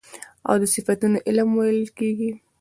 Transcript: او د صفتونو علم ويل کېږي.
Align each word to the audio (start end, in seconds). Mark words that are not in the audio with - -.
او 0.47 0.55
د 0.61 0.63
صفتونو 0.73 1.17
علم 1.27 1.49
ويل 1.57 1.87
کېږي. 1.97 2.31